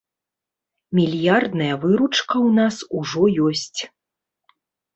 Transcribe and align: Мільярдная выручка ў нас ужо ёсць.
Мільярдная 0.99 1.75
выручка 1.85 2.35
ў 2.47 2.49
нас 2.59 2.75
ужо 3.03 3.23
ёсць. 3.51 3.79